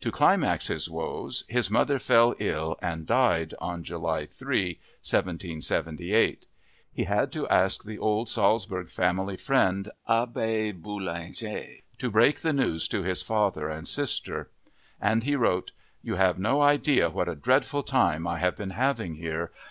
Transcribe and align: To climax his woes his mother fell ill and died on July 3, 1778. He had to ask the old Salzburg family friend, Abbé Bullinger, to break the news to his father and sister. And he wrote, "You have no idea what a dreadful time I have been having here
To 0.00 0.10
climax 0.10 0.66
his 0.68 0.90
woes 0.90 1.44
his 1.48 1.70
mother 1.70 1.98
fell 1.98 2.34
ill 2.38 2.76
and 2.82 3.06
died 3.06 3.54
on 3.58 3.82
July 3.82 4.26
3, 4.26 4.74
1778. 5.02 6.46
He 6.92 7.04
had 7.04 7.32
to 7.32 7.48
ask 7.48 7.82
the 7.82 7.98
old 7.98 8.28
Salzburg 8.28 8.90
family 8.90 9.38
friend, 9.38 9.88
Abbé 10.06 10.74
Bullinger, 10.74 11.78
to 11.96 12.10
break 12.10 12.40
the 12.40 12.52
news 12.52 12.86
to 12.88 13.02
his 13.02 13.22
father 13.22 13.70
and 13.70 13.88
sister. 13.88 14.50
And 15.00 15.24
he 15.24 15.36
wrote, 15.36 15.72
"You 16.02 16.16
have 16.16 16.38
no 16.38 16.60
idea 16.60 17.08
what 17.08 17.30
a 17.30 17.34
dreadful 17.34 17.82
time 17.82 18.26
I 18.26 18.40
have 18.40 18.56
been 18.56 18.70
having 18.76 19.14
here 19.14 19.52